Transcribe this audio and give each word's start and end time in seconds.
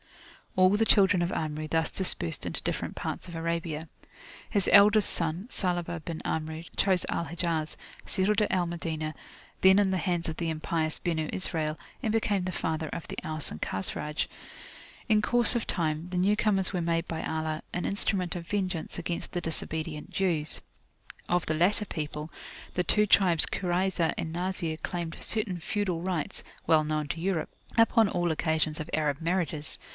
All 0.57 0.71
the 0.71 0.83
children 0.85 1.21
of 1.21 1.31
Amru 1.31 1.67
thus 1.69 1.91
dispersed 1.91 2.45
into 2.45 2.61
different 2.63 2.95
parts 2.95 3.27
of 3.29 3.35
Arabia. 3.35 3.87
His 4.49 4.67
eldest 4.73 5.09
son, 5.11 5.47
Salabah 5.49 6.01
bin 6.03 6.21
Amru, 6.25 6.63
chose 6.75 7.05
Al 7.07 7.25
Hijaz, 7.25 7.77
settled 8.05 8.41
at 8.41 8.51
Al 8.51 8.65
Madinah, 8.65 9.13
then 9.61 9.79
in 9.79 9.91
the 9.91 9.97
hands 9.97 10.27
of 10.27 10.35
the 10.37 10.49
impious 10.49 10.99
Benu 10.99 11.29
Israel, 11.31 11.77
and 12.03 12.11
became 12.11 12.43
the 12.43 12.51
father 12.51 12.89
of 12.89 13.07
the 13.07 13.17
Aus 13.23 13.49
and 13.49 13.61
Khazraj. 13.61 14.25
In 15.07 15.21
course 15.21 15.55
of 15.55 15.65
time, 15.67 16.09
the 16.09 16.17
new 16.17 16.35
comers 16.35 16.73
were 16.73 16.81
made 16.81 17.07
by 17.07 17.23
Allah 17.23 17.61
an 17.71 17.85
instrument 17.85 18.35
of 18.35 18.47
vengeance 18.47 18.97
against 18.99 19.31
the 19.31 19.39
disobedient 19.39 20.09
Jews. 20.09 20.59
Of 21.29 21.45
the 21.45 21.53
latter 21.53 21.85
people, 21.85 22.29
the 22.73 22.83
two 22.83 23.05
tribes 23.05 23.45
Kurayzah 23.45 24.15
and 24.17 24.33
Nazir 24.33 24.77
claimed 24.77 25.15
certain 25.21 25.59
feudal 25.59 26.01
rights 26.01 26.43
(well 26.67 26.83
known 26.83 27.07
to 27.09 27.21
Europe) 27.21 27.51
upon 27.77 28.09
all 28.09 28.31
occasions 28.31 28.81
of 28.81 28.89
Arab 28.93 29.21
marriages. 29.21 29.79